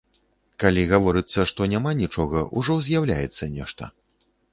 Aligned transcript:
Калі 0.61 0.85
гаворыцца, 0.93 1.45
што 1.51 1.67
няма 1.73 1.91
нічога, 1.99 2.41
ужо 2.63 2.79
з'яўляецца 2.87 3.49
нешта. 3.59 3.83